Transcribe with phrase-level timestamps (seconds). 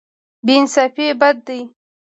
[0.45, 1.61] بې انصافي بد دی.